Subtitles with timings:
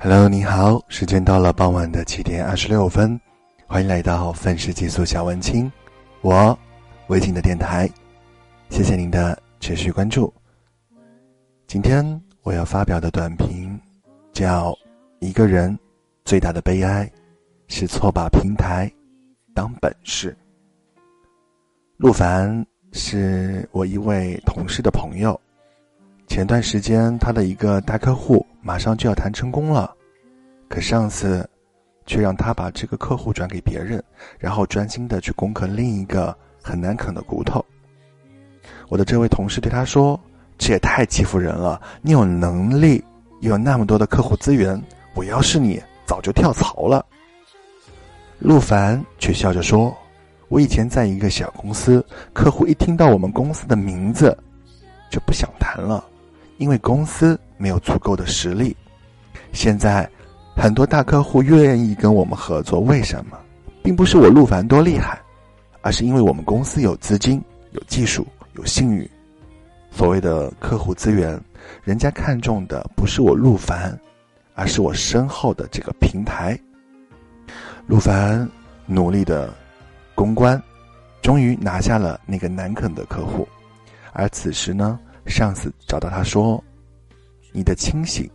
[0.00, 3.20] Hello，你好，时间到了傍晚的七点二十六分，
[3.66, 5.70] 欢迎来到愤世嫉俗小文青，
[6.20, 6.56] 我
[7.08, 7.90] 微信的电台，
[8.70, 10.32] 谢谢您的持续关注。
[11.66, 13.76] 今天我要发表的短评
[14.32, 14.70] 叫
[15.18, 15.76] 《一个人
[16.24, 17.10] 最大的悲哀
[17.66, 18.88] 是错把平台
[19.52, 20.30] 当本事》。
[21.96, 25.38] 陆凡是我一位同事的朋友。
[26.28, 29.92] 前段时间，他的一个大客户马上就要谈成功了，
[30.68, 31.48] 可上司
[32.06, 34.02] 却让他把这个客户转给别人，
[34.38, 37.64] 然后专心的去攻克另一个很难啃的骨头。
[38.88, 40.18] 我的这位同事对他说
[40.58, 41.80] ：“这也太欺负人了！
[42.02, 43.02] 你有能力，
[43.40, 44.80] 又有那么多的客户资源，
[45.14, 47.04] 我要是你，早就跳槽了。”
[48.38, 49.96] 陆凡却笑着说
[50.48, 54.36] ：“我以前在一个小公司，客户一听到我们公司的名字，
[55.10, 56.04] 就不想谈了。”
[56.58, 58.76] 因为公司没有足够的实力，
[59.52, 60.08] 现在
[60.56, 62.80] 很多大客户愿意跟我们合作。
[62.80, 63.38] 为什么？
[63.82, 65.18] 并不是我陆凡多厉害，
[65.80, 69.08] 而是因为我们公司有资金、有技术、有信誉。
[69.90, 71.40] 所谓的客户资源，
[71.84, 73.98] 人家看中的不是我陆凡，
[74.54, 76.58] 而是我身后的这个平台。
[77.86, 78.46] 陆凡
[78.84, 79.54] 努力的
[80.14, 80.60] 公关，
[81.22, 83.48] 终于拿下了那个难啃的客户，
[84.12, 84.98] 而此时呢？
[85.28, 86.62] 上司找到他说
[87.52, 88.28] ：“你的清醒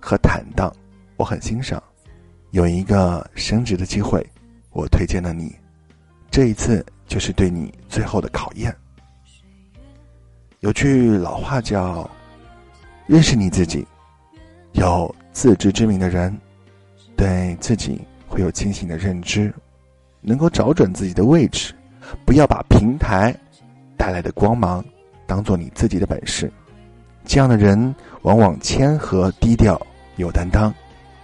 [0.00, 0.72] 和坦荡，
[1.16, 1.82] 我很欣赏。
[2.52, 4.26] 有一个升职的机会，
[4.70, 5.54] 我推荐了你。
[6.30, 8.74] 这一次就是对你最后的考验。
[10.60, 12.08] 有句老话叫
[13.06, 13.86] ‘认识你自己’，
[14.72, 16.36] 有自知之明的人，
[17.16, 19.52] 对自己会有清醒的认知，
[20.20, 21.74] 能够找准自己的位置，
[22.24, 23.36] 不要把平台
[23.96, 24.84] 带来的光芒。”
[25.28, 26.50] 当做你自己的本事，
[27.26, 29.78] 这样的人往往谦和低调，
[30.16, 30.72] 有担当，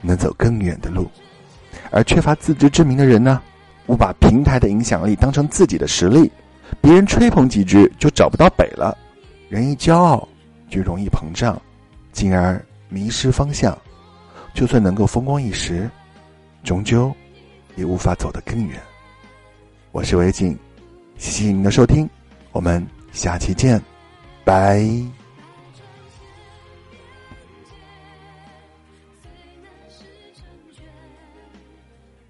[0.00, 1.04] 能走更远的路；
[1.90, 3.42] 而缺乏自知之明的人呢，
[3.88, 6.32] 误把平台的影响力当成自己的实力，
[6.80, 8.96] 别人吹捧几句就找不到北了。
[9.50, 10.26] 人一骄傲，
[10.70, 11.60] 就容易膨胀，
[12.10, 13.76] 进而迷失方向。
[14.54, 15.90] 就算能够风光一时，
[16.64, 17.14] 终究
[17.76, 18.80] 也无法走得更远。
[19.92, 20.58] 我是维景，
[21.18, 22.08] 谢谢您的收听，
[22.52, 23.80] 我们下期见。
[24.50, 25.19] 拜。